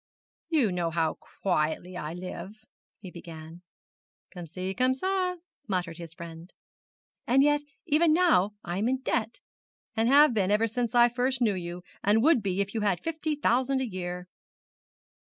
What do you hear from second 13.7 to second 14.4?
a year!'